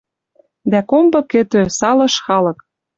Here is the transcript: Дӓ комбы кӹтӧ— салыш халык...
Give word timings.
Дӓ 0.71 0.79
комбы 0.89 1.19
кӹтӧ— 1.31 1.61
салыш 1.77 2.15
халык... 2.25 2.59